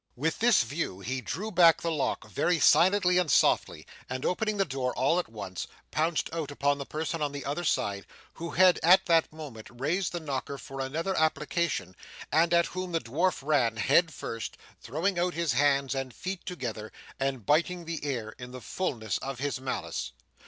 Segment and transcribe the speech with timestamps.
[0.15, 4.65] With this view, he drew back the lock very silently and softly, and opening the
[4.65, 8.79] door all at once, pounced out upon the person on the other side, who had
[8.81, 11.95] at that moment raised the knocker for another application,
[12.31, 16.91] and at whom the dwarf ran head first: throwing out his hands and feet together,
[17.19, 20.13] and biting the air in the fulness of his malice.